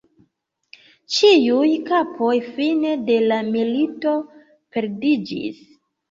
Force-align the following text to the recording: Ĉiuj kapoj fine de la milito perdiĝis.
Ĉiuj 1.17 1.67
kapoj 1.89 2.31
fine 2.45 2.93
de 3.09 3.17
la 3.25 3.37
milito 3.49 4.15
perdiĝis. 4.77 5.61